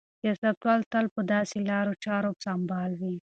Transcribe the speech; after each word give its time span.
سیاستوال 0.21 0.79
تل 0.91 1.05
په 1.15 1.21
داسې 1.33 1.57
لارو 1.69 1.93
چارو 2.05 2.31
سمبال 2.43 2.91
وي. 3.01 3.15